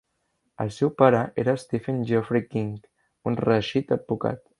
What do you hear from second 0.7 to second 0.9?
seu